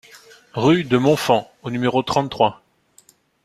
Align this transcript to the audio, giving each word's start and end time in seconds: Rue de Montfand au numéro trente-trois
Rue 0.55 0.83
de 0.83 0.97
Montfand 0.97 1.51
au 1.61 1.69
numéro 1.69 2.01
trente-trois 2.01 2.63